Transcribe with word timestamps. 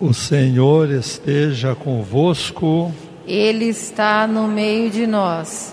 O 0.00 0.12
Senhor 0.12 0.90
esteja 0.90 1.72
convosco. 1.72 2.92
Ele 3.24 3.66
está 3.66 4.26
no 4.26 4.48
meio 4.48 4.90
de 4.90 5.06
nós. 5.06 5.72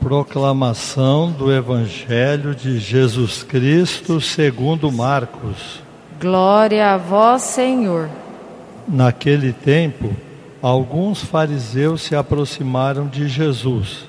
Proclamação 0.00 1.30
do 1.30 1.52
Evangelho 1.52 2.56
de 2.56 2.80
Jesus 2.80 3.44
Cristo 3.44 4.20
segundo 4.20 4.90
Marcos. 4.90 5.80
Glória 6.20 6.92
a 6.92 6.96
vós, 6.96 7.42
Senhor. 7.42 8.10
Naquele 8.88 9.52
tempo, 9.52 10.10
alguns 10.60 11.22
fariseus 11.22 12.02
se 12.02 12.16
aproximaram 12.16 13.06
de 13.06 13.28
Jesus. 13.28 14.08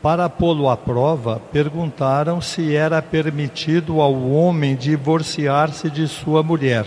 Para 0.00 0.28
pô-lo 0.28 0.68
à 0.68 0.76
prova, 0.76 1.42
perguntaram 1.52 2.40
se 2.40 2.76
era 2.76 3.02
permitido 3.02 4.00
ao 4.00 4.14
homem 4.30 4.76
divorciar-se 4.76 5.90
de 5.90 6.06
sua 6.06 6.40
mulher. 6.40 6.86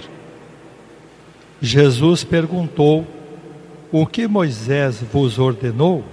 Jesus 1.66 2.25
perguntou: 2.25 3.07
O 3.90 4.05
que 4.05 4.27
Moisés 4.27 5.02
vos 5.02 5.40
ordenou? 5.40 6.04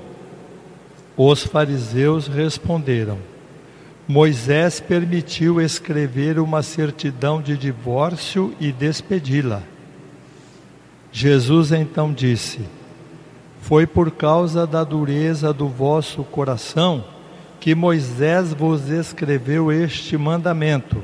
Os 1.16 1.42
fariseus 1.42 2.28
responderam: 2.28 3.18
Moisés 4.06 4.78
permitiu 4.78 5.60
escrever 5.60 6.38
uma 6.38 6.62
certidão 6.62 7.42
de 7.42 7.56
divórcio 7.56 8.54
e 8.60 8.70
despedi-la. 8.70 9.60
Jesus 11.10 11.72
então 11.72 12.12
disse: 12.12 12.60
Foi 13.60 13.88
por 13.88 14.12
causa 14.12 14.64
da 14.68 14.84
dureza 14.84 15.52
do 15.52 15.66
vosso 15.66 16.22
coração 16.22 17.04
que 17.58 17.74
Moisés 17.74 18.54
vos 18.54 18.88
escreveu 18.88 19.72
este 19.72 20.16
mandamento. 20.16 21.02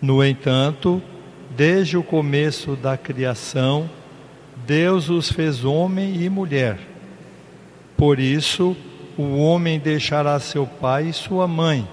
No 0.00 0.24
entanto, 0.24 1.02
Desde 1.56 1.98
o 1.98 2.02
começo 2.02 2.76
da 2.76 2.96
criação, 2.96 3.88
Deus 4.66 5.10
os 5.10 5.30
fez 5.30 5.64
homem 5.64 6.22
e 6.22 6.28
mulher. 6.30 6.78
Por 7.96 8.18
isso, 8.18 8.74
o 9.18 9.36
homem 9.38 9.78
deixará 9.78 10.40
seu 10.40 10.66
pai 10.66 11.08
e 11.08 11.12
sua 11.12 11.46
mãe, 11.46 11.86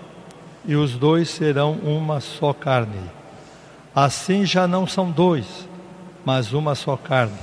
e 0.65 0.75
os 0.75 0.93
dois 0.93 1.29
serão 1.29 1.73
uma 1.73 2.21
só 2.21 2.53
carne. 2.53 3.01
Assim 3.93 4.45
já 4.45 4.65
não 4.65 4.87
são 4.87 5.11
dois, 5.11 5.67
mas 6.23 6.53
uma 6.53 6.73
só 6.73 6.95
carne. 6.95 7.37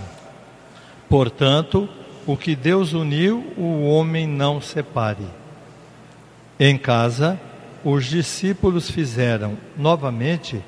Portanto, 1.10 1.86
o 2.26 2.34
que 2.34 2.56
Deus 2.56 2.94
uniu, 2.94 3.44
o 3.58 3.84
homem 3.88 4.26
não 4.26 4.58
separe. 4.60 5.26
Em 6.58 6.78
casa, 6.78 7.38
os 7.84 8.06
discípulos 8.06 8.90
fizeram 8.90 9.58
novamente 9.76 10.62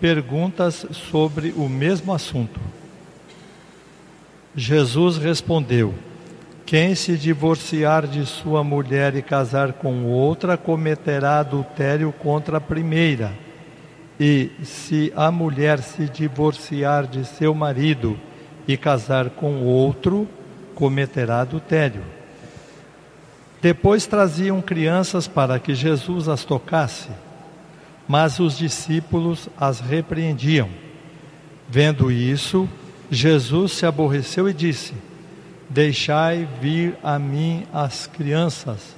perguntas 0.00 0.86
sobre 0.92 1.52
o 1.56 1.68
mesmo 1.68 2.12
assunto. 2.12 2.60
Jesus 4.54 5.16
respondeu: 5.16 5.94
Quem 6.66 6.94
se 6.94 7.16
divorciar 7.16 8.06
de 8.06 8.24
sua 8.26 8.64
mulher 8.64 9.14
e 9.14 9.22
casar 9.22 9.74
com 9.74 10.04
outra 10.04 10.56
cometerá 10.56 11.40
adultério 11.40 12.12
contra 12.12 12.58
a 12.58 12.60
primeira. 12.60 13.32
E 14.20 14.50
se 14.64 15.12
a 15.14 15.30
mulher 15.30 15.78
se 15.80 16.08
divorciar 16.08 17.06
de 17.06 17.24
seu 17.24 17.54
marido 17.54 18.18
e 18.66 18.76
casar 18.76 19.30
com 19.30 19.62
outro, 19.62 20.28
cometerá 20.74 21.40
adultério. 21.40 22.02
Depois 23.62 24.06
traziam 24.06 24.60
crianças 24.60 25.28
para 25.28 25.58
que 25.60 25.74
Jesus 25.74 26.28
as 26.28 26.44
tocasse 26.44 27.08
mas 28.08 28.40
os 28.40 28.56
discípulos 28.56 29.50
as 29.60 29.80
repreendiam. 29.80 30.70
Vendo 31.68 32.10
isso, 32.10 32.66
Jesus 33.10 33.72
se 33.72 33.84
aborreceu 33.84 34.48
e 34.48 34.54
disse: 34.54 34.94
Deixai 35.68 36.48
vir 36.60 36.96
a 37.02 37.18
mim 37.18 37.66
as 37.72 38.06
crianças, 38.06 38.96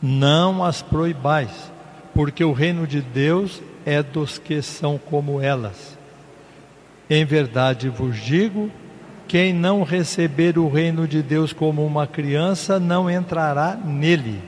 não 0.00 0.64
as 0.64 0.80
proibais, 0.80 1.70
porque 2.14 2.42
o 2.42 2.52
reino 2.52 2.86
de 2.86 3.02
Deus 3.02 3.60
é 3.84 4.02
dos 4.02 4.38
que 4.38 4.62
são 4.62 4.96
como 4.96 5.40
elas. 5.40 5.98
Em 7.10 7.26
verdade 7.26 7.90
vos 7.90 8.16
digo: 8.16 8.70
quem 9.28 9.52
não 9.52 9.82
receber 9.82 10.58
o 10.58 10.68
reino 10.68 11.06
de 11.06 11.22
Deus 11.22 11.52
como 11.52 11.84
uma 11.84 12.06
criança 12.06 12.80
não 12.80 13.10
entrará 13.10 13.76
nele. 13.76 14.40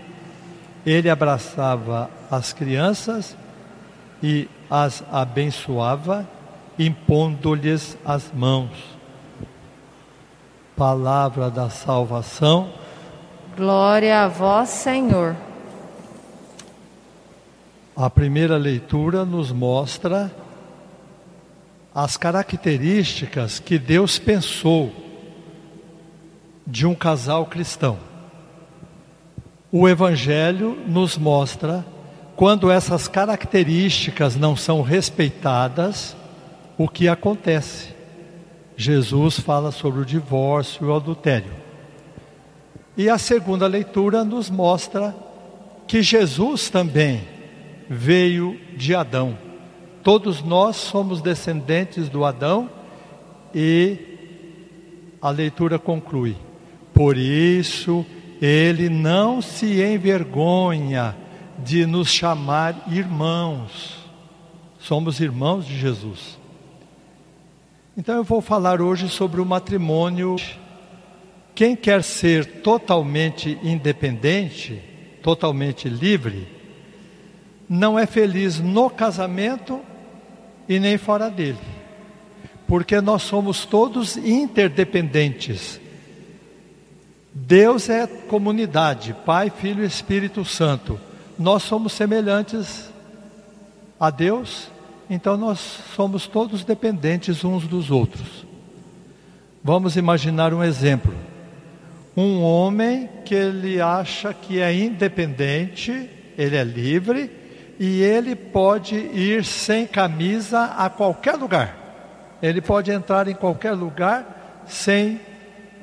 Ele 0.86 1.10
abraçava 1.10 2.08
as 2.30 2.54
crianças 2.54 3.36
e 4.22 4.48
as 4.70 5.02
abençoava, 5.10 6.28
impondo-lhes 6.78 7.96
as 8.04 8.32
mãos. 8.32 8.70
Palavra 10.76 11.50
da 11.50 11.70
salvação. 11.70 12.70
Glória 13.56 14.24
a 14.24 14.28
vós, 14.28 14.68
Senhor. 14.68 15.36
A 17.96 18.08
primeira 18.08 18.56
leitura 18.56 19.24
nos 19.24 19.50
mostra 19.50 20.30
as 21.92 22.16
características 22.16 23.58
que 23.58 23.76
Deus 23.76 24.20
pensou 24.20 24.92
de 26.64 26.86
um 26.86 26.94
casal 26.94 27.46
cristão. 27.46 27.98
O 29.72 29.88
Evangelho 29.88 30.78
nos 30.86 31.18
mostra 31.18 31.84
quando 32.38 32.70
essas 32.70 33.08
características 33.08 34.36
não 34.36 34.54
são 34.54 34.80
respeitadas, 34.80 36.16
o 36.78 36.86
que 36.86 37.08
acontece? 37.08 37.88
Jesus 38.76 39.40
fala 39.40 39.72
sobre 39.72 40.02
o 40.02 40.04
divórcio 40.04 40.86
e 40.86 40.88
o 40.88 40.94
adultério. 40.94 41.50
E 42.96 43.10
a 43.10 43.18
segunda 43.18 43.66
leitura 43.66 44.22
nos 44.22 44.48
mostra 44.48 45.16
que 45.88 46.00
Jesus 46.00 46.70
também 46.70 47.22
veio 47.90 48.56
de 48.76 48.94
Adão. 48.94 49.36
Todos 50.04 50.40
nós 50.40 50.76
somos 50.76 51.20
descendentes 51.20 52.08
do 52.08 52.24
Adão 52.24 52.70
e 53.52 53.98
a 55.20 55.30
leitura 55.30 55.76
conclui: 55.76 56.36
Por 56.94 57.16
isso 57.16 58.06
ele 58.40 58.88
não 58.88 59.42
se 59.42 59.82
envergonha 59.82 61.16
de 61.64 61.84
nos 61.86 62.08
chamar 62.08 62.84
irmãos. 62.88 63.98
Somos 64.78 65.20
irmãos 65.20 65.66
de 65.66 65.78
Jesus. 65.78 66.38
Então 67.96 68.16
eu 68.16 68.24
vou 68.24 68.40
falar 68.40 68.80
hoje 68.80 69.08
sobre 69.08 69.40
o 69.40 69.46
matrimônio. 69.46 70.36
Quem 71.54 71.74
quer 71.74 72.04
ser 72.04 72.62
totalmente 72.62 73.58
independente, 73.62 74.80
totalmente 75.20 75.88
livre, 75.88 76.46
não 77.68 77.98
é 77.98 78.06
feliz 78.06 78.60
no 78.60 78.88
casamento 78.88 79.80
e 80.68 80.78
nem 80.78 80.96
fora 80.96 81.28
dele. 81.28 81.58
Porque 82.68 83.00
nós 83.00 83.22
somos 83.22 83.64
todos 83.64 84.16
interdependentes. 84.16 85.80
Deus 87.34 87.88
é 87.88 88.06
comunidade, 88.06 89.14
Pai, 89.26 89.50
Filho 89.50 89.82
e 89.82 89.86
Espírito 89.86 90.44
Santo 90.44 91.07
nós 91.38 91.62
somos 91.62 91.92
semelhantes 91.92 92.90
a 93.98 94.10
Deus, 94.10 94.70
então 95.08 95.36
nós 95.36 95.58
somos 95.94 96.26
todos 96.26 96.64
dependentes 96.64 97.44
uns 97.44 97.66
dos 97.66 97.90
outros. 97.90 98.46
Vamos 99.62 99.96
imaginar 99.96 100.52
um 100.52 100.62
exemplo. 100.62 101.14
Um 102.16 102.42
homem 102.42 103.08
que 103.24 103.34
ele 103.34 103.80
acha 103.80 104.34
que 104.34 104.60
é 104.60 104.74
independente, 104.74 106.10
ele 106.36 106.56
é 106.56 106.64
livre 106.64 107.30
e 107.78 108.02
ele 108.02 108.34
pode 108.34 108.96
ir 108.96 109.44
sem 109.44 109.86
camisa 109.86 110.64
a 110.76 110.90
qualquer 110.90 111.36
lugar. 111.36 111.76
Ele 112.42 112.60
pode 112.60 112.90
entrar 112.90 113.28
em 113.28 113.34
qualquer 113.34 113.72
lugar 113.72 114.64
sem 114.66 115.20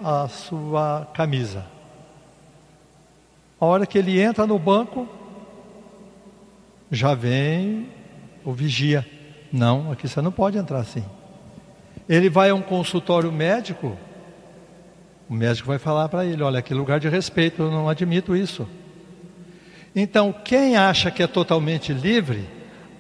a 0.04 0.28
sua 0.28 1.08
camisa. 1.14 1.66
A 3.60 3.66
hora 3.66 3.86
que 3.86 3.98
ele 3.98 4.20
entra 4.20 4.46
no 4.46 4.60
banco, 4.60 5.08
já 6.92 7.14
vem 7.14 7.90
o 8.44 8.54
vigia. 8.54 9.06
Não, 9.52 9.92
aqui 9.92 10.08
você 10.08 10.22
não 10.22 10.32
pode 10.32 10.58
entrar 10.58 10.80
assim. 10.80 11.04
Ele 12.08 12.30
vai 12.30 12.50
a 12.50 12.56
um 12.56 12.62
consultório 12.62 13.32
médico, 13.32 13.98
o 15.30 15.34
médico 15.34 15.68
vai 15.68 15.80
falar 15.80 16.08
para 16.10 16.26
ele: 16.26 16.44
olha, 16.44 16.64
é 16.68 16.74
lugar 16.74 17.00
de 17.00 17.10
respeito, 17.10 17.64
eu 17.64 17.72
não 17.72 17.90
admito 17.90 18.36
isso. 18.36 18.68
Então, 19.96 20.34
quem 20.34 20.76
acha 20.76 21.10
que 21.10 21.24
é 21.24 21.28
totalmente 21.28 21.94
livre, 21.94 22.48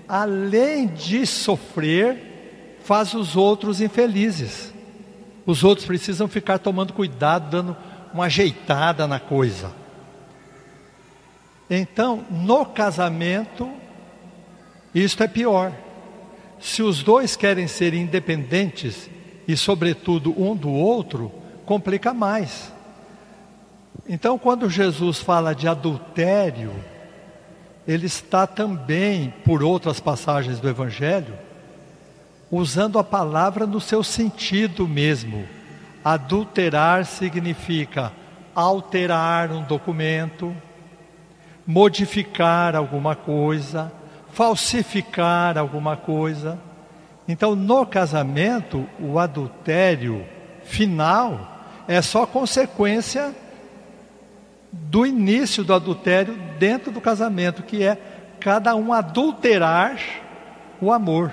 além 0.08 0.88
de 0.88 1.26
sofrer, 1.26 2.78
faz 2.80 3.14
os 3.14 3.36
outros 3.36 3.82
infelizes. 3.82 4.74
Os 5.46 5.64
outros 5.64 5.86
precisam 5.86 6.28
ficar 6.28 6.58
tomando 6.58 6.94
cuidado, 6.94 7.50
dando 7.50 7.78
uma 8.14 8.26
ajeitada 8.26 9.06
na 9.06 9.20
coisa. 9.20 9.72
Então, 11.70 12.26
no 12.30 12.66
casamento, 12.66 13.70
isto 14.94 15.24
é 15.24 15.28
pior. 15.28 15.74
Se 16.60 16.82
os 16.82 17.04
dois 17.04 17.36
querem 17.36 17.68
ser 17.68 17.94
independentes 17.94 19.10
e, 19.48 19.58
sobretudo, 19.58 20.34
um 20.42 20.56
do 20.56 20.70
outro, 20.70 21.32
complica 21.66 22.14
mais. 22.14 22.72
Então, 24.08 24.38
quando 24.38 24.70
Jesus 24.70 25.20
fala 25.20 25.56
de 25.56 25.68
adultério, 25.68 26.72
ele 27.88 28.06
está 28.06 28.46
também, 28.46 29.34
por 29.44 29.64
outras 29.64 30.00
passagens 30.00 30.60
do 30.60 30.70
Evangelho, 30.70 31.34
usando 32.52 33.00
a 33.00 33.04
palavra 33.04 33.66
no 33.66 33.82
seu 33.82 34.04
sentido 34.04 34.88
mesmo. 34.88 35.48
Adulterar 36.04 37.06
significa 37.06 38.12
alterar 38.54 39.52
um 39.52 39.64
documento, 39.64 40.56
modificar 41.66 42.76
alguma 42.76 43.16
coisa, 43.16 43.92
falsificar 44.32 45.58
alguma 45.58 45.98
coisa. 45.98 46.60
Então, 47.28 47.56
no 47.56 47.86
casamento, 47.86 48.88
o 49.00 49.18
adultério 49.18 50.26
final 50.64 51.56
é 51.88 52.02
só 52.02 52.26
consequência 52.26 53.34
do 54.72 55.06
início 55.06 55.64
do 55.64 55.74
adultério 55.74 56.38
dentro 56.60 56.92
do 56.92 57.00
casamento, 57.00 57.64
que 57.64 57.84
é 57.84 57.98
cada 58.40 58.76
um 58.76 58.94
adulterar 58.94 59.98
o 60.82 60.92
amor. 60.92 61.32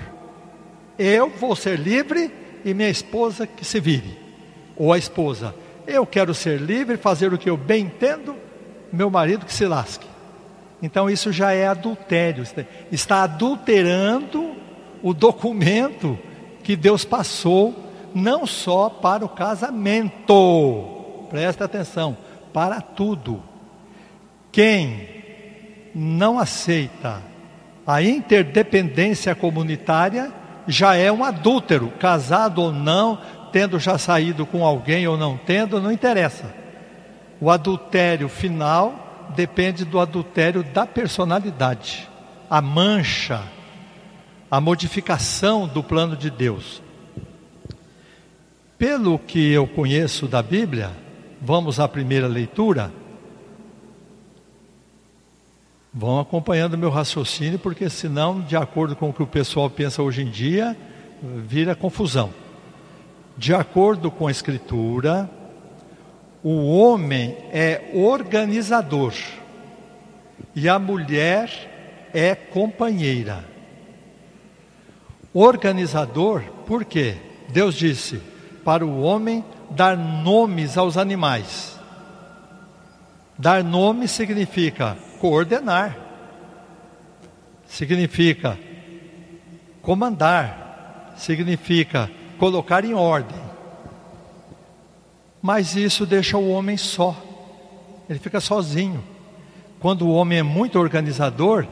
Eu 0.97 1.29
vou 1.29 1.55
ser 1.55 1.77
livre 1.77 2.31
e 2.63 2.73
minha 2.73 2.89
esposa 2.89 3.45
que 3.45 3.65
se 3.65 3.79
vire. 3.79 4.17
Ou 4.75 4.93
a 4.93 4.97
esposa, 4.97 5.53
eu 5.85 6.05
quero 6.05 6.33
ser 6.33 6.59
livre, 6.59 6.97
fazer 6.97 7.33
o 7.33 7.37
que 7.37 7.49
eu 7.49 7.57
bem 7.57 7.85
entendo, 7.85 8.35
meu 8.91 9.09
marido 9.09 9.45
que 9.45 9.53
se 9.53 9.65
lasque. 9.65 10.12
Então 10.83 11.09
isso 11.09 11.31
já 11.31 11.53
é 11.53 11.65
adultério, 11.65 12.43
está 12.91 13.23
adulterando 13.23 14.51
o 15.01 15.13
documento 15.13 16.19
que 16.61 16.75
Deus 16.75 17.05
passou, 17.05 17.73
não 18.13 18.45
só 18.45 18.89
para 18.89 19.23
o 19.23 19.29
casamento, 19.29 21.25
presta 21.29 21.63
atenção, 21.63 22.17
para 22.51 22.81
tudo. 22.81 23.41
Quem 24.51 25.07
não 25.95 26.37
aceita 26.37 27.21
a 27.87 28.03
interdependência 28.03 29.33
comunitária 29.33 30.33
já 30.67 30.95
é 30.95 31.09
um 31.09 31.23
adúltero, 31.23 31.93
casado 31.97 32.61
ou 32.61 32.73
não, 32.73 33.21
tendo 33.53 33.79
já 33.79 33.97
saído 33.97 34.45
com 34.45 34.65
alguém 34.65 35.07
ou 35.07 35.17
não 35.17 35.37
tendo, 35.37 35.79
não 35.79 35.93
interessa. 35.93 36.53
O 37.39 37.49
adultério 37.49 38.27
final 38.27 39.02
depende 39.35 39.85
do 39.85 39.99
adultério 39.99 40.63
da 40.63 40.85
personalidade, 40.85 42.09
a 42.49 42.61
mancha, 42.61 43.43
a 44.49 44.61
modificação 44.61 45.67
do 45.67 45.83
plano 45.83 46.15
de 46.15 46.29
Deus. 46.29 46.81
Pelo 48.77 49.17
que 49.17 49.51
eu 49.51 49.65
conheço 49.65 50.27
da 50.27 50.43
Bíblia, 50.43 50.91
vamos 51.41 51.79
à 51.79 51.87
primeira 51.87 52.27
leitura. 52.27 52.91
Vão 55.93 56.19
acompanhando 56.19 56.77
meu 56.77 56.89
raciocínio, 56.89 57.59
porque 57.59 57.89
senão, 57.89 58.41
de 58.41 58.55
acordo 58.55 58.95
com 58.95 59.09
o 59.09 59.13
que 59.13 59.23
o 59.23 59.27
pessoal 59.27 59.69
pensa 59.69 60.01
hoje 60.01 60.23
em 60.23 60.29
dia, 60.29 60.75
vira 61.21 61.75
confusão. 61.75 62.31
De 63.37 63.53
acordo 63.53 64.11
com 64.11 64.27
a 64.27 64.31
Escritura, 64.31 65.29
o 66.43 66.77
homem 66.77 67.37
é 67.51 67.91
organizador 67.93 69.13
e 70.53 70.67
a 70.67 70.77
mulher 70.77 72.09
é 72.13 72.35
companheira. 72.35 73.45
Organizador, 75.33 76.43
por 76.67 76.83
quê? 76.83 77.15
Deus 77.49 77.75
disse: 77.75 78.21
para 78.63 78.85
o 78.85 79.01
homem 79.01 79.43
dar 79.69 79.97
nomes 79.97 80.77
aos 80.77 80.97
animais. 80.97 81.79
Dar 83.37 83.63
nome 83.63 84.07
significa 84.07 84.95
coordenar, 85.19 85.97
significa 87.65 88.59
comandar, 89.81 91.13
significa 91.17 92.11
colocar 92.37 92.85
em 92.85 92.93
ordem. 92.93 93.42
Mas 95.43 95.75
isso 95.75 96.05
deixa 96.05 96.37
o 96.37 96.49
homem 96.49 96.77
só, 96.77 97.21
ele 98.09 98.17
fica 98.17 98.39
sozinho. 98.39 99.03
Quando 99.77 100.07
o 100.07 100.13
homem 100.13 100.39
é 100.39 100.43
muito 100.43 100.79
organizador, 100.79 101.67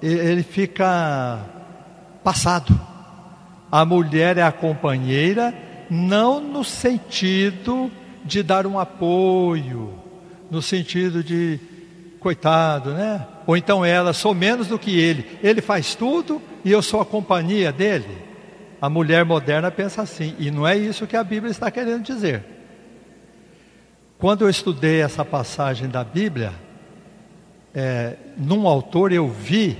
ele 0.00 0.44
fica 0.44 1.44
passado. 2.22 2.80
A 3.68 3.84
mulher 3.84 4.38
é 4.38 4.42
a 4.42 4.52
companheira, 4.52 5.52
não 5.90 6.38
no 6.40 6.62
sentido 6.62 7.90
de 8.24 8.44
dar 8.44 8.64
um 8.64 8.78
apoio, 8.78 9.92
no 10.48 10.62
sentido 10.62 11.24
de 11.24 11.58
coitado, 12.20 12.92
né? 12.92 13.26
Ou 13.44 13.56
então 13.56 13.84
ela, 13.84 14.12
sou 14.12 14.32
menos 14.32 14.68
do 14.68 14.78
que 14.78 14.96
ele, 15.00 15.26
ele 15.42 15.60
faz 15.60 15.96
tudo 15.96 16.40
e 16.64 16.70
eu 16.70 16.80
sou 16.80 17.00
a 17.00 17.04
companhia 17.04 17.72
dele. 17.72 18.18
A 18.80 18.88
mulher 18.88 19.24
moderna 19.24 19.68
pensa 19.68 20.02
assim, 20.02 20.36
e 20.38 20.48
não 20.48 20.64
é 20.64 20.76
isso 20.76 21.08
que 21.08 21.16
a 21.16 21.24
Bíblia 21.24 21.50
está 21.50 21.72
querendo 21.72 22.04
dizer. 22.04 22.59
Quando 24.20 24.42
eu 24.42 24.50
estudei 24.50 25.00
essa 25.00 25.24
passagem 25.24 25.88
da 25.88 26.04
Bíblia, 26.04 26.52
é, 27.74 28.16
num 28.36 28.68
autor 28.68 29.12
eu 29.12 29.26
vi 29.26 29.78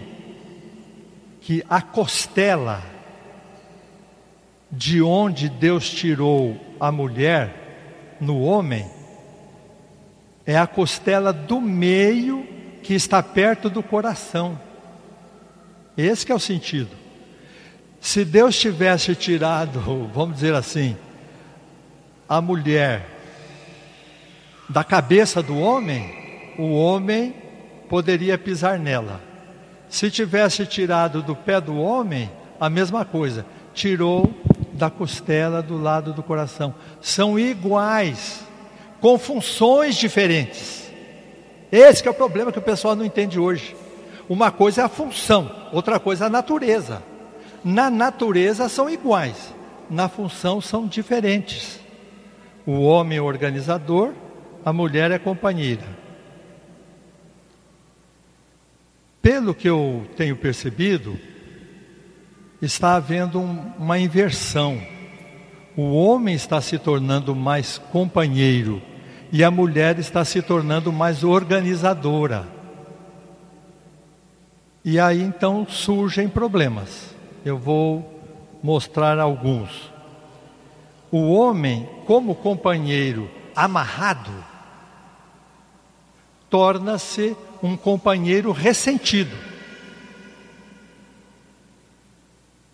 que 1.42 1.62
a 1.68 1.82
costela 1.82 2.82
de 4.72 5.02
onde 5.02 5.50
Deus 5.50 5.90
tirou 5.90 6.58
a 6.80 6.90
mulher 6.90 8.16
no 8.18 8.40
homem 8.40 8.90
é 10.46 10.56
a 10.56 10.66
costela 10.66 11.34
do 11.34 11.60
meio 11.60 12.48
que 12.82 12.94
está 12.94 13.22
perto 13.22 13.68
do 13.68 13.82
coração. 13.82 14.58
Esse 15.98 16.32
é 16.32 16.34
o 16.34 16.40
sentido. 16.40 16.96
Se 18.00 18.24
Deus 18.24 18.58
tivesse 18.58 19.14
tirado, 19.14 19.80
vamos 20.14 20.36
dizer 20.36 20.54
assim, 20.54 20.96
a 22.26 22.40
mulher 22.40 23.19
da 24.70 24.84
cabeça 24.84 25.42
do 25.42 25.58
homem, 25.58 26.14
o 26.56 26.72
homem 26.72 27.34
poderia 27.88 28.38
pisar 28.38 28.78
nela. 28.78 29.20
Se 29.88 30.08
tivesse 30.08 30.64
tirado 30.64 31.22
do 31.22 31.34
pé 31.34 31.60
do 31.60 31.76
homem, 31.76 32.30
a 32.60 32.70
mesma 32.70 33.04
coisa, 33.04 33.44
tirou 33.74 34.32
da 34.72 34.88
costela 34.88 35.60
do 35.60 35.76
lado 35.76 36.12
do 36.12 36.22
coração. 36.22 36.72
São 37.00 37.36
iguais 37.36 38.44
com 39.00 39.18
funções 39.18 39.96
diferentes. 39.96 40.88
Esse 41.72 42.06
é 42.06 42.10
o 42.10 42.14
problema 42.14 42.52
que 42.52 42.58
o 42.60 42.62
pessoal 42.62 42.94
não 42.94 43.04
entende 43.04 43.40
hoje. 43.40 43.74
Uma 44.28 44.52
coisa 44.52 44.82
é 44.82 44.84
a 44.84 44.88
função, 44.88 45.50
outra 45.72 45.98
coisa 45.98 46.24
é 46.24 46.26
a 46.28 46.30
natureza. 46.30 47.02
Na 47.64 47.90
natureza 47.90 48.68
são 48.68 48.88
iguais, 48.88 49.52
na 49.90 50.08
função 50.08 50.60
são 50.60 50.86
diferentes. 50.86 51.80
O 52.64 52.82
homem 52.82 53.18
organizador, 53.18 54.12
a 54.64 54.72
mulher 54.72 55.10
é 55.10 55.18
companheira. 55.18 55.86
Pelo 59.22 59.54
que 59.54 59.68
eu 59.68 60.06
tenho 60.16 60.36
percebido, 60.36 61.18
está 62.60 62.96
havendo 62.96 63.38
um, 63.38 63.72
uma 63.78 63.98
inversão. 63.98 64.80
O 65.76 65.94
homem 65.94 66.34
está 66.34 66.60
se 66.60 66.78
tornando 66.78 67.34
mais 67.34 67.78
companheiro 67.78 68.82
e 69.32 69.44
a 69.44 69.50
mulher 69.50 69.98
está 69.98 70.24
se 70.24 70.42
tornando 70.42 70.92
mais 70.92 71.22
organizadora. 71.22 72.46
E 74.84 74.98
aí 74.98 75.22
então 75.22 75.66
surgem 75.68 76.28
problemas. 76.28 77.14
Eu 77.44 77.58
vou 77.58 78.20
mostrar 78.62 79.18
alguns. 79.18 79.90
O 81.10 81.32
homem, 81.32 81.88
como 82.06 82.34
companheiro 82.34 83.30
amarrado, 83.54 84.32
torna-se 86.50 87.36
um 87.62 87.76
companheiro 87.76 88.52
ressentido. 88.52 89.36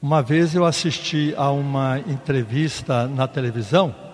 Uma 0.00 0.22
vez 0.22 0.54
eu 0.54 0.64
assisti 0.64 1.34
a 1.36 1.50
uma 1.50 1.98
entrevista 2.00 3.06
na 3.06 3.28
televisão 3.28 4.06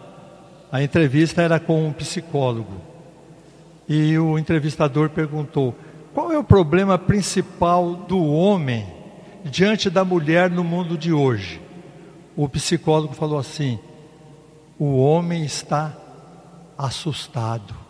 a 0.73 0.83
entrevista 0.83 1.43
era 1.43 1.61
com 1.61 1.87
um 1.87 1.93
psicólogo. 1.93 2.81
E 3.87 4.19
o 4.19 4.39
entrevistador 4.39 5.11
perguntou: 5.11 5.75
qual 6.15 6.33
é 6.33 6.39
o 6.39 6.43
problema 6.43 6.97
principal 6.97 7.95
do 7.95 8.25
homem 8.25 8.87
diante 9.45 9.91
da 9.91 10.03
mulher 10.03 10.51
no 10.51 10.65
mundo 10.65 10.97
de 10.97 11.13
hoje? 11.13 11.61
O 12.35 12.49
psicólogo 12.49 13.13
falou 13.13 13.39
assim: 13.39 13.79
o 14.79 14.97
homem 14.97 15.45
está 15.45 15.95
assustado. 16.79 17.82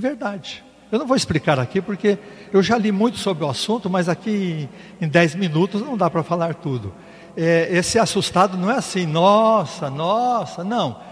É 0.00 0.08
verdade. 0.08 0.64
Eu 0.90 0.98
não 0.98 1.06
vou 1.06 1.14
explicar 1.14 1.58
aqui 1.60 1.78
porque 1.82 2.18
eu 2.50 2.62
já 2.62 2.78
li 2.78 2.90
muito 2.90 3.18
sobre 3.18 3.44
o 3.44 3.50
assunto, 3.50 3.90
mas 3.90 4.08
aqui 4.08 4.66
em 4.98 5.06
10 5.06 5.34
minutos 5.34 5.82
não 5.82 5.94
dá 5.94 6.08
para 6.08 6.22
falar 6.22 6.54
tudo. 6.54 6.94
é, 7.36 7.68
esse 7.70 7.98
assustado 7.98 8.56
não 8.56 8.70
é 8.70 8.76
assim, 8.76 9.04
nossa, 9.04 9.90
nossa, 9.90 10.64
não. 10.64 11.02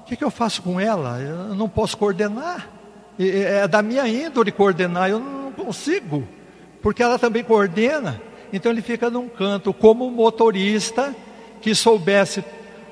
O 0.00 0.04
que, 0.04 0.14
que 0.14 0.22
eu 0.22 0.30
faço 0.30 0.60
com 0.60 0.78
ela? 0.78 1.18
Eu 1.20 1.54
não 1.54 1.70
posso 1.70 1.96
coordenar. 1.96 2.68
É 3.18 3.66
da 3.66 3.80
minha 3.80 4.06
índole 4.06 4.52
coordenar, 4.52 5.08
eu 5.08 5.18
não 5.18 5.52
consigo, 5.52 6.28
porque 6.82 7.02
ela 7.02 7.18
também 7.18 7.42
coordena. 7.42 8.20
Então 8.52 8.70
ele 8.70 8.82
fica 8.82 9.08
num 9.08 9.26
canto, 9.26 9.72
como 9.72 10.10
motorista 10.10 11.16
que 11.62 11.74
soubesse 11.74 12.44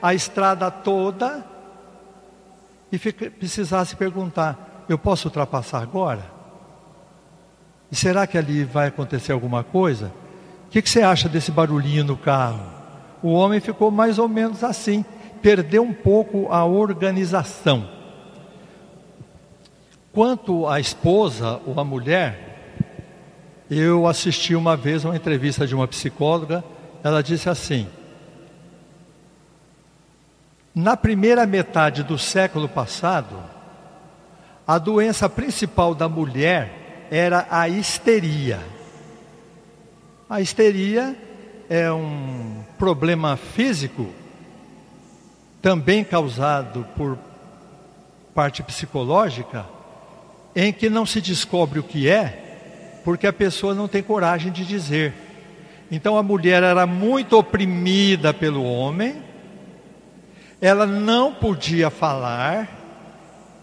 a 0.03 0.15
estrada 0.15 0.71
toda 0.71 1.45
e 2.91 2.97
fica, 2.97 3.31
precisasse 3.31 3.95
perguntar: 3.97 4.76
eu 4.89 4.99
posso 4.99 5.29
ultrapassar 5.29 5.83
agora? 5.83 6.37
E 7.91 7.97
será 7.97 8.27
que 8.27 8.37
ali 8.37 8.65
vai 8.65 8.89
acontecer 8.89 9.33
alguma 9.33 9.63
coisa? 9.63 10.13
O 10.67 10.71
que, 10.71 10.83
que 10.83 10.91
você 10.91 11.03
acha 11.03 11.29
desse 11.29 11.51
barulhinho 11.51 12.05
no 12.05 12.17
carro? 12.17 12.61
O 13.23 13.33
homem 13.33 13.61
ficou 13.61 13.91
mais 13.91 14.19
ou 14.19 14.29
menos 14.29 14.63
assim, 14.65 15.05
perdeu 15.41 15.83
um 15.83 15.95
pouco 15.95 16.53
a 16.53 16.65
organização. 16.65 17.89
Quanto 20.13 20.67
à 20.67 20.81
esposa 20.81 21.61
ou 21.67 21.79
à 21.79 21.85
mulher, 21.85 22.47
eu 23.71 24.07
assisti 24.07 24.55
uma 24.55 24.77
vez 24.77 25.05
uma 25.05 25.17
entrevista 25.17 25.67
de 25.67 25.75
uma 25.75 25.87
psicóloga, 25.87 26.65
ela 27.03 27.23
disse 27.23 27.49
assim: 27.49 27.87
Na 30.75 30.97
primeira 30.97 31.47
metade 31.47 32.03
do 32.03 32.19
século 32.19 32.69
passado, 32.69 33.37
a 34.67 34.79
doença 34.79 35.29
principal 35.29 35.95
da 35.95 36.09
mulher 36.09 37.07
era 37.11 37.47
a 37.51 37.69
histeria. 37.69 38.61
A 40.29 40.41
histeria 40.41 41.17
é 41.71 41.91
um 41.93 42.65
problema 42.77 43.37
físico 43.37 44.09
também 45.63 46.03
causado 46.03 46.87
por 46.97 47.17
parte 48.35 48.63
psicológica, 48.63 49.67
em 50.55 50.73
que 50.73 50.91
não 50.91 51.07
se 51.07 51.21
descobre 51.21 51.79
o 51.79 51.83
que 51.83 52.09
é, 52.09 53.01
porque 53.05 53.27
a 53.27 53.33
pessoa 53.33 53.75
não 53.75 53.89
tem 53.89 54.03
coragem 54.03 54.51
de 54.51 54.65
dizer. 54.65 55.15
Então 55.91 56.19
a 56.19 56.23
mulher 56.23 56.63
era 56.63 56.87
muito 56.87 57.39
oprimida 57.39 58.35
pelo 58.35 58.65
homem, 58.65 59.23
ela 60.61 60.87
não 60.87 61.33
podia 61.33 61.89
falar, 61.89 62.76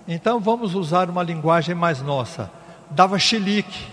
então 0.07 0.39
vamos 0.39 0.75
usar 0.75 1.09
uma 1.09 1.23
linguagem 1.23 1.73
mais 1.73 2.01
nossa. 2.01 2.51
Dava 2.89 3.17
chilique, 3.17 3.87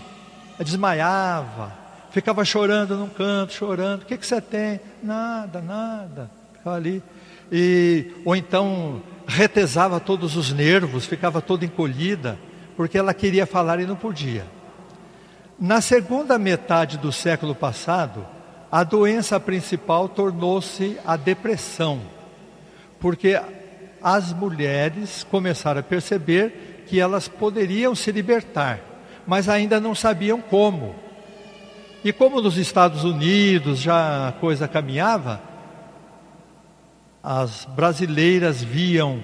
desmaiava, 0.59 1.73
ficava 2.11 2.43
chorando 2.43 2.95
num 2.95 3.09
canto, 3.09 3.53
chorando. 3.53 4.03
O 4.03 4.05
que, 4.05 4.17
que 4.17 4.25
você 4.25 4.41
tem? 4.41 4.79
Nada, 5.01 5.61
nada. 5.61 6.29
Ficava 6.53 6.75
ali. 6.75 7.01
E, 7.51 8.11
ou 8.25 8.35
então 8.35 9.01
retesava 9.27 9.99
todos 9.99 10.35
os 10.35 10.51
nervos, 10.51 11.05
ficava 11.05 11.41
toda 11.41 11.65
encolhida, 11.65 12.37
porque 12.75 12.97
ela 12.97 13.13
queria 13.13 13.45
falar 13.45 13.79
e 13.79 13.85
não 13.85 13.95
podia. 13.95 14.45
Na 15.59 15.79
segunda 15.79 16.37
metade 16.37 16.97
do 16.97 17.11
século 17.11 17.53
passado, 17.53 18.25
a 18.71 18.83
doença 18.83 19.39
principal 19.39 20.09
tornou-se 20.09 20.97
a 21.05 21.15
depressão, 21.15 22.01
porque 22.99 23.39
as 24.01 24.33
mulheres 24.33 25.23
começaram 25.23 25.79
a 25.79 25.83
perceber 25.83 26.83
que 26.87 26.99
elas 26.99 27.27
poderiam 27.27 27.93
se 27.95 28.11
libertar, 28.11 28.79
mas 29.25 29.47
ainda 29.47 29.79
não 29.79 29.93
sabiam 29.93 30.41
como. 30.41 30.95
E 32.03 32.11
como 32.11 32.41
nos 32.41 32.57
Estados 32.57 33.03
Unidos 33.03 33.79
já 33.79 34.29
a 34.29 34.31
coisa 34.31 34.67
caminhava, 34.67 35.41
as 37.23 37.65
brasileiras 37.65 38.63
viam 38.63 39.23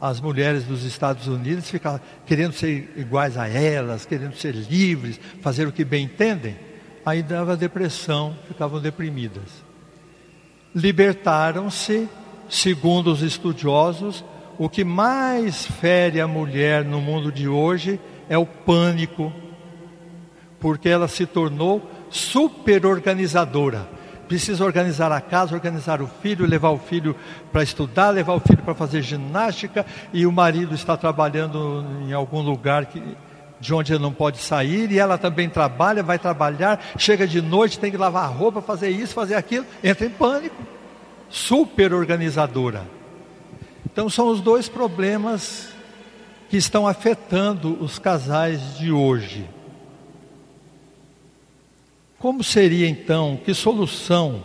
as 0.00 0.20
mulheres 0.20 0.64
dos 0.64 0.84
Estados 0.84 1.26
Unidos 1.26 1.68
ficavam 1.68 2.00
querendo 2.24 2.52
ser 2.52 2.92
iguais 2.96 3.36
a 3.36 3.48
elas, 3.48 4.06
querendo 4.06 4.36
ser 4.36 4.54
livres, 4.54 5.18
fazer 5.42 5.66
o 5.66 5.72
que 5.72 5.84
bem 5.84 6.04
entendem, 6.04 6.56
aí 7.04 7.22
dava 7.22 7.56
depressão, 7.56 8.36
ficavam 8.46 8.80
deprimidas. 8.80 9.64
Libertaram-se, 10.74 12.08
segundo 12.48 13.12
os 13.12 13.22
estudiosos, 13.22 14.24
o 14.58 14.68
que 14.68 14.82
mais 14.84 15.66
fere 15.66 16.20
a 16.20 16.26
mulher 16.26 16.84
no 16.84 17.00
mundo 17.00 17.30
de 17.30 17.46
hoje 17.46 18.00
é 18.28 18.36
o 18.36 18.44
pânico, 18.44 19.32
porque 20.58 20.88
ela 20.88 21.06
se 21.06 21.26
tornou 21.26 21.88
super 22.10 22.84
organizadora. 22.84 23.88
Precisa 24.26 24.64
organizar 24.64 25.10
a 25.12 25.20
casa, 25.20 25.54
organizar 25.54 26.02
o 26.02 26.06
filho, 26.06 26.44
levar 26.44 26.70
o 26.70 26.78
filho 26.78 27.16
para 27.52 27.62
estudar, 27.62 28.10
levar 28.10 28.34
o 28.34 28.40
filho 28.40 28.62
para 28.62 28.74
fazer 28.74 29.00
ginástica, 29.00 29.86
e 30.12 30.26
o 30.26 30.32
marido 30.32 30.74
está 30.74 30.96
trabalhando 30.96 31.86
em 32.06 32.12
algum 32.12 32.42
lugar 32.42 32.86
que, 32.86 33.02
de 33.60 33.72
onde 33.72 33.92
ele 33.92 34.02
não 34.02 34.12
pode 34.12 34.38
sair, 34.38 34.90
e 34.90 34.98
ela 34.98 35.16
também 35.16 35.48
trabalha, 35.48 36.02
vai 36.02 36.18
trabalhar, 36.18 36.78
chega 36.98 37.26
de 37.26 37.40
noite, 37.40 37.78
tem 37.78 37.90
que 37.90 37.96
lavar 37.96 38.24
a 38.24 38.26
roupa, 38.26 38.60
fazer 38.60 38.90
isso, 38.90 39.14
fazer 39.14 39.34
aquilo, 39.34 39.64
entra 39.82 40.04
em 40.04 40.10
pânico. 40.10 40.77
Super 41.30 41.92
organizadora. 41.92 42.86
Então 43.84 44.08
são 44.08 44.28
os 44.28 44.40
dois 44.40 44.68
problemas 44.68 45.70
que 46.48 46.56
estão 46.56 46.86
afetando 46.86 47.76
os 47.82 47.98
casais 47.98 48.76
de 48.78 48.90
hoje. 48.90 49.48
Como 52.18 52.42
seria 52.42 52.88
então, 52.88 53.38
que 53.44 53.54
solução 53.54 54.42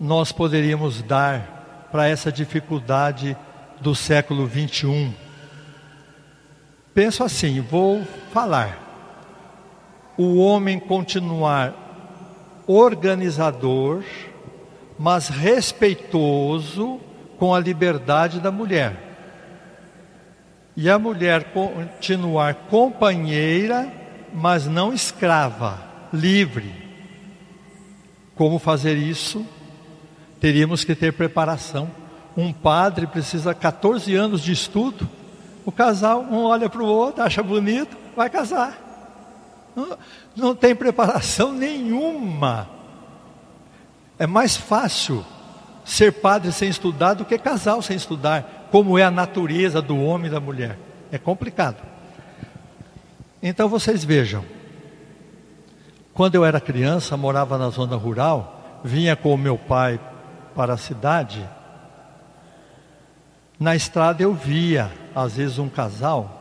nós 0.00 0.30
poderíamos 0.30 1.02
dar 1.02 1.88
para 1.90 2.06
essa 2.06 2.30
dificuldade 2.30 3.36
do 3.80 3.94
século 3.94 4.46
21? 4.46 5.12
Penso 6.94 7.24
assim, 7.24 7.60
vou 7.60 8.04
falar. 8.32 8.84
O 10.16 10.38
homem 10.38 10.78
continuar 10.78 11.74
organizador, 12.66 14.02
mas 14.98 15.28
respeitoso 15.28 17.00
com 17.38 17.54
a 17.54 17.60
liberdade 17.60 18.40
da 18.40 18.50
mulher. 18.50 19.04
E 20.76 20.90
a 20.90 20.98
mulher 20.98 21.52
continuar 21.52 22.54
companheira, 22.68 23.90
mas 24.32 24.66
não 24.66 24.92
escrava 24.92 25.82
livre. 26.12 26.72
Como 28.34 28.58
fazer 28.58 28.96
isso? 28.96 29.46
Teríamos 30.38 30.84
que 30.84 30.94
ter 30.94 31.12
preparação. 31.14 31.90
Um 32.36 32.52
padre 32.52 33.06
precisa 33.06 33.54
14 33.54 34.14
anos 34.14 34.42
de 34.42 34.52
estudo. 34.52 35.08
O 35.64 35.72
casal, 35.72 36.20
um 36.22 36.44
olha 36.44 36.68
para 36.68 36.82
o 36.82 36.86
outro, 36.86 37.22
acha 37.22 37.42
bonito, 37.42 37.96
vai 38.14 38.28
casar. 38.28 38.78
Não, 39.74 39.98
não 40.36 40.54
tem 40.54 40.74
preparação 40.74 41.52
nenhuma. 41.52 42.75
É 44.18 44.26
mais 44.26 44.56
fácil 44.56 45.24
ser 45.84 46.12
padre 46.12 46.50
sem 46.52 46.68
estudar 46.68 47.14
do 47.14 47.24
que 47.24 47.38
casal 47.38 47.80
sem 47.80 47.96
estudar, 47.96 48.68
como 48.70 48.98
é 48.98 49.04
a 49.04 49.10
natureza 49.10 49.80
do 49.80 49.96
homem 49.98 50.26
e 50.26 50.32
da 50.32 50.40
mulher. 50.40 50.78
É 51.12 51.18
complicado. 51.18 51.76
Então 53.42 53.68
vocês 53.68 54.02
vejam, 54.02 54.44
quando 56.12 56.34
eu 56.34 56.44
era 56.44 56.60
criança, 56.60 57.16
morava 57.16 57.56
na 57.56 57.68
zona 57.68 57.94
rural, 57.94 58.80
vinha 58.82 59.14
com 59.14 59.32
o 59.34 59.38
meu 59.38 59.56
pai 59.56 60.00
para 60.54 60.74
a 60.74 60.78
cidade. 60.78 61.46
Na 63.58 63.76
estrada 63.76 64.22
eu 64.22 64.34
via, 64.34 64.90
às 65.14 65.36
vezes, 65.36 65.58
um 65.58 65.68
casal, 65.68 66.32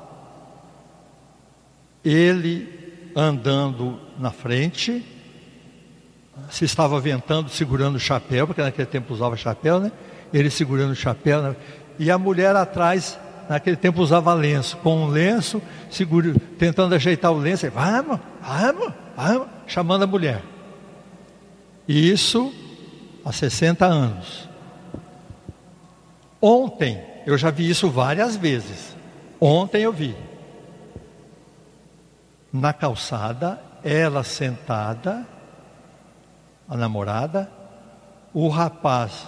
ele 2.04 3.12
andando 3.16 4.00
na 4.18 4.32
frente, 4.32 5.06
se 6.50 6.66
estava 6.66 7.00
ventando, 7.00 7.50
segurando 7.50 7.96
o 7.96 8.00
chapéu, 8.00 8.48
porque 8.48 8.62
naquele 8.62 8.88
tempo 8.88 9.14
usava 9.14 9.36
chapéu, 9.38 9.80
né? 9.80 9.92
Ele 10.34 10.50
segurando 10.50 10.92
o 10.92 10.96
chapéu, 10.96 11.42
né? 11.42 11.56
e 11.98 12.12
a 12.12 12.18
mulher 12.18 12.56
atrás, 12.56 13.18
naquele 13.50 13.76
tempo 13.76 14.02
usava 14.02 14.34
lenço, 14.34 14.78
com 14.78 15.04
um 15.04 15.08
lenço, 15.08 15.62
seguro, 15.90 16.40
tentando 16.58 16.96
ajeitar 16.96 17.32
o 17.32 17.38
lenço, 17.38 17.70
vamos, 17.72 18.20
vamos, 18.42 18.94
vamos 19.16 19.48
chamando 19.68 20.04
a 20.04 20.08
mulher. 20.08 20.42
E 21.88 22.12
isso 22.12 22.54
há 23.24 23.32
60 23.32 23.86
anos. 23.86 24.50
Ontem, 26.42 27.02
eu 27.26 27.38
já 27.38 27.50
vi 27.50 27.70
isso 27.70 27.90
várias 27.90 28.36
vezes. 28.36 28.96
Ontem 29.40 29.82
eu 29.82 29.92
vi. 29.92 30.16
Na 32.52 32.72
calçada, 32.74 33.60
ela 33.84 34.24
sentada, 34.24 35.26
a 36.68 36.76
namorada, 36.76 37.50
o 38.34 38.48
rapaz 38.48 39.28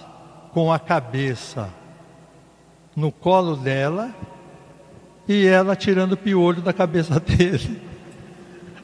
com 0.52 0.72
a 0.72 0.78
cabeça 0.78 1.68
no 2.94 3.12
colo 3.12 3.56
dela 3.56 4.14
e 5.28 5.46
ela 5.46 5.76
tirando 5.76 6.12
o 6.12 6.16
piolho 6.16 6.62
da 6.62 6.72
cabeça 6.72 7.20
dele. 7.20 7.80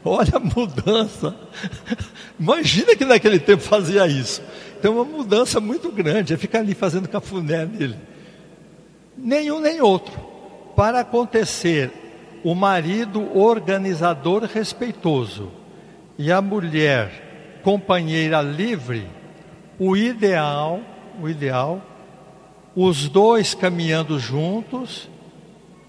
Olha 0.04 0.36
a 0.36 0.40
mudança. 0.40 1.34
Imagina 2.38 2.94
que 2.94 3.04
naquele 3.04 3.38
tempo 3.38 3.62
fazia 3.62 4.06
isso. 4.06 4.42
Então, 4.78 4.96
uma 4.96 5.04
mudança 5.04 5.60
muito 5.60 5.90
grande. 5.90 6.34
É 6.34 6.36
ficar 6.36 6.58
ali 6.58 6.74
fazendo 6.74 7.08
cafuné 7.08 7.64
nele. 7.64 7.96
Nenhum 9.16 9.60
nem 9.60 9.80
outro. 9.80 10.12
Para 10.76 11.00
acontecer, 11.00 11.90
o 12.44 12.54
marido 12.54 13.34
organizador 13.36 14.44
respeitoso 14.44 15.50
e 16.18 16.30
a 16.30 16.42
mulher 16.42 17.23
companheira 17.64 18.42
livre, 18.42 19.08
o 19.78 19.96
ideal, 19.96 20.80
o 21.20 21.28
ideal, 21.28 21.82
os 22.76 23.08
dois 23.08 23.54
caminhando 23.54 24.18
juntos, 24.18 25.08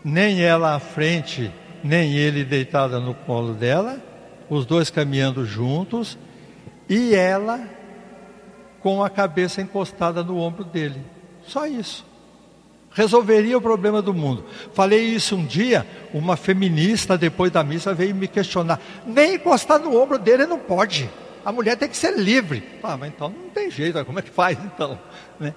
nem 0.03 0.41
ela 0.41 0.74
à 0.74 0.79
frente, 0.79 1.51
nem 1.84 2.15
ele 2.15 2.46
deitada 2.46 3.00
no 3.00 3.13
colo 3.13 3.53
dela, 3.53 4.01
os 4.50 4.65
dois 4.65 4.89
caminhando 4.89 5.46
juntos, 5.46 6.17
e 6.88 7.13
ela 7.13 7.67
com 8.79 9.03
a 9.03 9.10
cabeça 9.10 9.62
encostada 9.62 10.24
no 10.24 10.38
ombro 10.38 10.63
dele. 10.63 11.01
Só 11.46 11.67
isso. 11.67 12.05
Resolveria 12.91 13.58
o 13.58 13.62
problema 13.62 14.01
do 14.01 14.13
mundo. 14.13 14.46
Falei 14.74 15.03
isso 15.03 15.36
um 15.36 15.46
dia, 15.46 15.86
uma 16.13 16.38
feminista 16.38 17.17
depois 17.17 17.51
da 17.51 17.63
missa 17.63 17.94
veio 17.94 18.15
me 18.15 18.27
questionar. 18.27 18.79
Nem 19.05 19.36
encostar 19.36 19.79
no 19.79 20.00
ombro 20.01 20.17
dele 20.17 20.46
não 20.46 20.58
pode. 20.58 21.10
A 21.46 21.52
mulher 21.52 21.78
tem 21.78 21.88
que 21.88 21.96
ser 21.96 22.18
livre. 22.18 22.64
Ah, 22.82 22.98
mas 22.98 23.10
então 23.10 23.30
não 23.30 23.50
tem 23.52 23.70
jeito, 23.70 24.04
como 24.04 24.18
é 24.18 24.22
que 24.24 24.32
faz 24.32 24.58
então? 24.66 25.00
Né? 25.40 25.54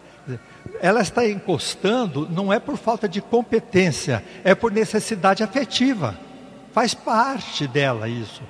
Ela 0.83 1.01
está 1.01 1.27
encostando 1.27 2.29
não 2.31 2.53
é 2.53 2.61
por 2.61 2.77
falta 2.77 3.09
de 3.09 3.23
competência, 3.23 4.23
é 4.45 4.55
por 4.55 4.71
necessidade 4.71 5.43
afetiva. 5.43 6.19
Faz 6.73 6.93
parte 6.93 7.67
dela 7.67 8.07
isso. 8.07 8.43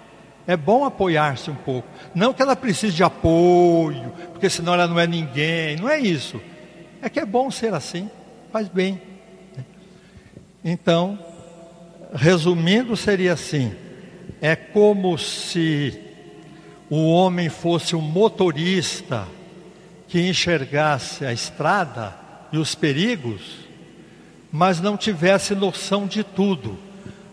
É 0.48 0.56
bom 0.56 0.84
apoiar-se 0.84 1.50
um 1.50 1.54
pouco. 1.54 1.86
Não 2.14 2.32
que 2.34 2.42
ela 2.42 2.56
precise 2.56 2.96
de 2.96 3.04
apoio, 3.04 4.12
porque 4.32 4.50
senão 4.50 4.74
ela 4.74 4.88
não 4.88 4.98
é 4.98 5.06
ninguém. 5.06 5.76
Não 5.76 5.88
é 5.88 6.00
isso. 6.00 6.40
É 7.00 7.08
que 7.08 7.20
é 7.20 7.24
bom 7.24 7.50
ser 7.50 7.72
assim. 7.72 8.10
Faz 8.50 8.66
bem. 8.66 9.00
Então, 10.64 11.18
resumindo, 12.12 12.96
seria 12.96 13.34
assim: 13.34 13.72
é 14.40 14.56
como 14.56 15.16
se 15.16 16.07
o 16.90 17.10
homem 17.10 17.48
fosse 17.48 17.94
um 17.94 18.00
motorista 18.00 19.26
que 20.06 20.28
enxergasse 20.28 21.24
a 21.24 21.32
estrada 21.32 22.16
e 22.52 22.58
os 22.58 22.74
perigos, 22.74 23.58
mas 24.50 24.80
não 24.80 24.96
tivesse 24.96 25.54
noção 25.54 26.06
de 26.06 26.24
tudo. 26.24 26.78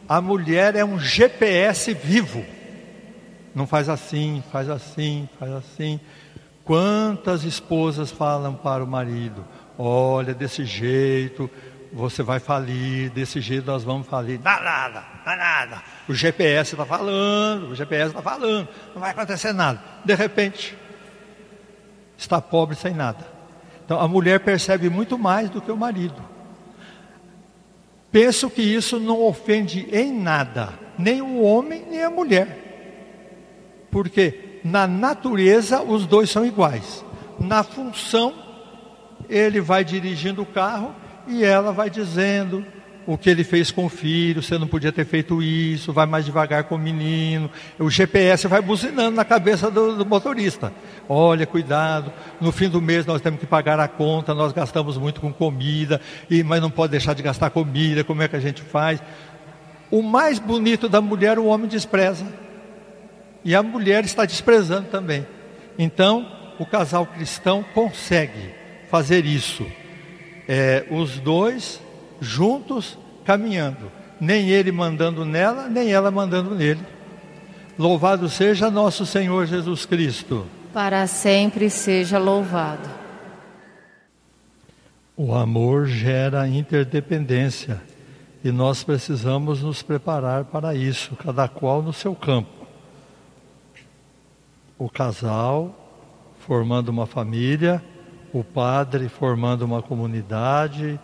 A 0.08 0.20
mulher 0.20 0.76
é 0.76 0.84
um 0.84 1.00
GPS 1.00 1.94
vivo 1.94 2.46
não 3.56 3.66
faz 3.66 3.88
assim, 3.88 4.44
faz 4.52 4.70
assim, 4.70 5.30
faz 5.40 5.54
assim. 5.54 5.98
Quantas 6.66 7.46
esposas 7.46 8.12
falam 8.12 8.54
para 8.54 8.84
o 8.84 8.88
marido: 8.88 9.46
olha, 9.78 10.34
desse 10.34 10.66
jeito 10.66 11.50
você 11.96 12.22
vai 12.22 12.42
falir, 12.42 13.10
desse 13.12 13.40
jeito 13.40 13.66
nós 13.66 13.86
vamos 13.86 14.06
falir. 14.06 14.38
Dá 14.38 14.60
nada, 14.60 15.02
dá 15.24 15.36
nada. 15.38 15.82
O 16.10 16.14
GPS 16.14 16.74
está 16.74 16.86
falando, 16.86 17.70
o 17.70 17.76
GPS 17.76 18.10
está 18.10 18.22
falando, 18.22 18.68
não 18.94 19.02
vai 19.02 19.12
acontecer 19.12 19.54
nada. 19.54 19.82
De 20.04 20.14
repente, 20.14 20.78
está 22.18 22.42
pobre 22.42 22.76
sem 22.76 22.94
nada. 22.94 23.26
Então 23.86 23.98
a 23.98 24.10
mulher 24.10 24.42
percebe 24.42 24.90
muito 24.90 25.18
mais 25.18 25.50
do 25.50 25.62
que 25.62 25.72
o 25.72 25.78
marido. 25.78 26.22
Penso 28.12 28.50
que 28.50 28.62
isso 28.62 29.00
não 29.00 29.22
ofende 29.24 29.88
em 29.90 30.12
nada, 30.12 30.74
nem 31.00 31.22
o 31.22 31.42
homem 31.42 31.86
nem 31.90 32.04
a 32.04 32.10
mulher. 32.10 33.88
Porque 33.90 34.60
na 34.66 34.86
natureza 34.86 35.82
os 35.82 36.06
dois 36.06 36.30
são 36.30 36.46
iguais. 36.46 37.06
Na 37.40 37.64
função, 37.64 38.34
ele 39.30 39.62
vai 39.62 39.86
dirigindo 39.86 40.42
o 40.42 40.46
carro 40.46 40.94
e 41.28 41.44
ela 41.44 41.72
vai 41.72 41.90
dizendo 41.90 42.66
o 43.08 43.18
que 43.18 43.30
ele 43.30 43.44
fez 43.44 43.70
com 43.70 43.86
o 43.86 43.90
filho, 43.90 44.42
você 44.42 44.58
não 44.58 44.68
podia 44.68 44.92
ter 44.92 45.06
feito 45.06 45.42
isso, 45.42 45.94
vai 45.94 46.08
mais 46.08 46.26
devagar 46.26 46.64
com 46.64 46.76
o 46.76 46.80
menino. 46.80 47.52
O 47.78 47.90
GPS 47.90 48.48
vai 48.48 48.62
buzinando 48.62 49.16
na 49.16 49.24
cabeça 49.24 49.70
do, 49.70 49.96
do, 49.96 50.06
motorista. 50.06 50.74
Olha, 51.08 51.46
cuidado, 51.46 52.12
no 52.42 52.52
fim 52.52 52.68
do 52.68 52.82
mês 52.82 53.06
nós 53.06 53.22
temos 53.22 53.40
que 53.40 53.46
pagar 53.46 53.80
a 53.80 53.88
conta, 53.88 54.34
nós 54.34 54.52
gastamos 54.52 54.98
muito 54.98 55.22
com 55.22 55.32
comida, 55.32 56.02
e, 56.30 56.42
mas 56.42 56.62
não 56.62 56.72
pode 56.72 56.92
deixar 56.92 57.14
de 57.14 57.22
gastar 57.22 57.52
comida, 57.52 58.04
como 58.04 58.24
é 58.24 58.28
que 58.28 58.36
a 58.36 58.40
gente 58.40 58.64
faz? 58.64 59.02
O 59.92 60.02
mais 60.02 60.40
bonito 60.40 60.90
da 60.90 61.00
mulher 61.00 61.38
o 61.38 61.46
homem 61.46 61.68
despreza 61.68 62.26
e 63.44 63.54
a 63.54 63.62
mulher 63.62 64.04
está 64.04 64.26
desprezando 64.26 64.88
também. 64.88 65.28
Então, 65.78 66.28
o 66.58 66.66
casal 66.66 67.06
cristão 67.06 67.64
consegue 67.74 68.52
fazer 68.90 69.26
isso. 69.26 69.66
É, 70.48 70.86
os 70.92 71.20
dois 71.20 71.82
juntos 72.22 72.98
caminhando, 73.24 73.92
nem 74.20 74.50
ele 74.50 74.72
mandando 74.72 75.26
nela, 75.26 75.68
nem 75.68 75.92
ela 75.92 76.12
mandando 76.12 76.54
nele. 76.56 76.82
Louvado 77.78 78.30
seja 78.30 78.72
nosso 78.72 79.06
Senhor 79.06 79.46
Jesus 79.46 79.86
Cristo. 79.86 80.46
Para 80.74 81.08
sempre 81.08 81.70
seja 81.70 82.18
louvado. 82.18 82.90
O 85.18 85.34
amor 85.34 85.88
gera 85.88 86.48
interdependência 86.48 87.82
e 88.44 88.52
nós 88.52 88.84
precisamos 88.84 89.62
nos 89.62 89.82
preparar 89.82 90.46
para 90.46 90.76
isso, 90.76 91.16
cada 91.16 91.48
qual 91.48 91.82
no 91.82 91.94
seu 91.94 92.14
campo 92.14 92.56
o 94.78 94.90
casal 94.90 95.74
formando 96.40 96.90
uma 96.90 97.06
família, 97.06 97.84
o 98.34 98.44
padre 98.44 99.10
formando 99.10 99.64
uma 99.64 99.82
comunidade 99.82 101.00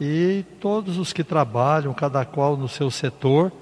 e 0.00 0.44
todos 0.60 0.98
os 0.98 1.12
que 1.12 1.24
trabalham, 1.24 1.94
cada 1.94 2.24
qual 2.24 2.56
no 2.56 2.68
seu 2.68 2.90
setor, 2.90 3.52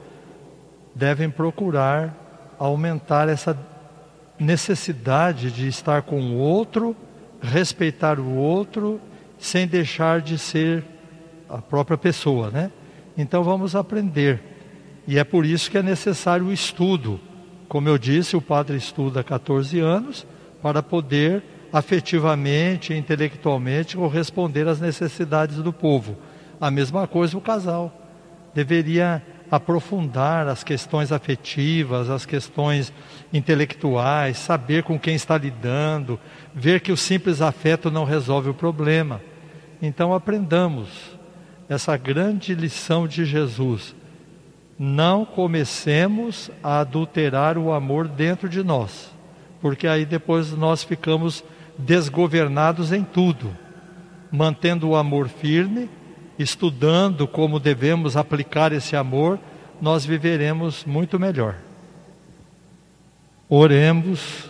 devem 0.94 1.30
procurar 1.30 2.54
aumentar 2.58 3.28
essa 3.28 3.58
necessidade 4.38 5.50
de 5.50 5.68
estar 5.68 6.02
com 6.02 6.20
o 6.20 6.36
outro, 6.36 6.96
respeitar 7.40 8.18
o 8.18 8.34
outro, 8.34 9.00
sem 9.38 9.66
deixar 9.66 10.20
de 10.20 10.38
ser 10.38 10.84
a 11.48 11.58
própria 11.58 11.98
pessoa, 11.98 12.50
né? 12.50 12.70
Então 13.16 13.42
vamos 13.42 13.74
aprender. 13.74 14.40
E 15.06 15.18
é 15.18 15.24
por 15.24 15.44
isso 15.44 15.70
que 15.70 15.78
é 15.78 15.82
necessário 15.82 16.46
o 16.46 16.52
estudo 16.52 17.20
como 17.72 17.88
eu 17.88 17.96
disse, 17.96 18.36
o 18.36 18.42
padre 18.42 18.76
estuda 18.76 19.20
há 19.20 19.24
14 19.24 19.80
anos 19.80 20.26
para 20.60 20.82
poder 20.82 21.42
afetivamente, 21.72 22.94
intelectualmente 22.94 23.96
corresponder 23.96 24.68
às 24.68 24.80
necessidades 24.80 25.56
do 25.56 25.72
povo. 25.72 26.16
A 26.60 26.70
mesma 26.70 27.06
coisa 27.06 27.36
o 27.36 27.40
casal. 27.40 27.92
Deveria 28.54 29.22
aprofundar 29.50 30.46
as 30.48 30.62
questões 30.62 31.12
afetivas, 31.12 32.10
as 32.10 32.26
questões 32.26 32.92
intelectuais, 33.32 34.38
saber 34.38 34.82
com 34.82 34.98
quem 34.98 35.14
está 35.14 35.36
lidando, 35.36 36.18
ver 36.54 36.80
que 36.80 36.92
o 36.92 36.96
simples 36.96 37.40
afeto 37.40 37.90
não 37.90 38.04
resolve 38.04 38.50
o 38.50 38.54
problema. 38.54 39.20
Então 39.80 40.14
aprendamos 40.14 40.88
essa 41.68 41.96
grande 41.96 42.54
lição 42.54 43.08
de 43.08 43.24
Jesus 43.24 43.94
não 44.78 45.24
comecemos 45.24 46.50
a 46.60 46.80
adulterar 46.80 47.56
o 47.56 47.72
amor 47.72 48.08
dentro 48.08 48.48
de 48.48 48.64
nós, 48.64 49.12
porque 49.60 49.86
aí 49.86 50.04
depois 50.04 50.50
nós 50.52 50.82
ficamos 50.82 51.44
desgovernados 51.78 52.92
em 52.92 53.04
tudo, 53.04 53.56
mantendo 54.30 54.88
o 54.88 54.96
amor 54.96 55.28
firme, 55.28 55.88
estudando 56.38 57.26
como 57.26 57.60
devemos 57.60 58.16
aplicar 58.16 58.72
esse 58.72 58.96
amor, 58.96 59.38
nós 59.80 60.04
viveremos 60.04 60.84
muito 60.84 61.18
melhor. 61.18 61.56
Oremos, 63.48 64.48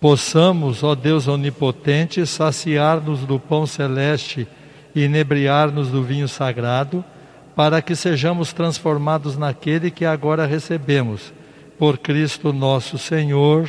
possamos, 0.00 0.82
ó 0.82 0.94
Deus 0.94 1.26
onipotente, 1.26 2.26
saciar-nos 2.26 3.20
do 3.20 3.38
pão 3.38 3.66
celeste 3.66 4.46
e 4.94 5.04
inebriar-nos 5.04 5.88
do 5.88 6.02
vinho 6.02 6.28
sagrado 6.28 7.04
para 7.56 7.80
que 7.80 7.94
sejamos 7.94 8.52
transformados 8.52 9.36
naquele 9.36 9.90
que 9.90 10.04
agora 10.04 10.44
recebemos. 10.46 11.32
Por 11.78 11.98
Cristo 11.98 12.52
nosso 12.52 12.98
Senhor. 12.98 13.68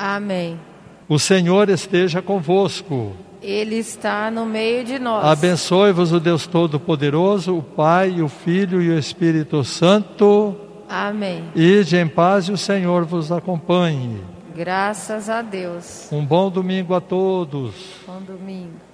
Amém. 0.00 0.58
O 1.06 1.18
Senhor 1.18 1.68
esteja 1.68 2.22
convosco. 2.22 3.12
Ele 3.42 3.76
está 3.76 4.30
no 4.30 4.46
meio 4.46 4.82
de 4.82 4.98
nós. 4.98 5.26
Abençoe-vos 5.26 6.10
o 6.10 6.18
Deus 6.18 6.46
Todo-Poderoso, 6.46 7.58
o 7.58 7.62
Pai, 7.62 8.22
o 8.22 8.28
Filho 8.28 8.80
e 8.80 8.88
o 8.88 8.98
Espírito 8.98 9.62
Santo. 9.62 10.56
Amém. 10.88 11.44
Ide 11.54 11.98
em 11.98 12.08
paz 12.08 12.46
e 12.46 12.52
o 12.52 12.56
Senhor 12.56 13.04
vos 13.04 13.30
acompanhe. 13.30 14.22
Graças 14.56 15.28
a 15.28 15.42
Deus. 15.42 16.08
Um 16.10 16.24
bom 16.24 16.50
domingo 16.50 16.94
a 16.94 17.00
todos. 17.00 17.74
Bom 18.06 18.22
domingo. 18.22 18.89